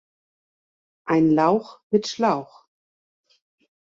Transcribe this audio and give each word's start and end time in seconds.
Ein 1.05 1.29
Lauch 1.29 1.79
mit 1.91 2.07
Schlauch. 2.07 2.65